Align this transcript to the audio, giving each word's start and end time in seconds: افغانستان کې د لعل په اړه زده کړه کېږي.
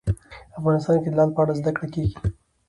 افغانستان 0.59 0.97
کې 1.01 1.09
د 1.11 1.15
لعل 1.17 1.29
په 1.35 1.39
اړه 1.43 1.53
زده 1.59 1.71
کړه 1.75 1.87
کېږي. 1.93 2.15